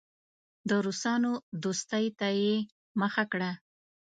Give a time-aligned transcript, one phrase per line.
[0.69, 1.31] د روسانو
[1.63, 2.55] دوستۍ ته یې
[3.01, 3.51] مخه کړه.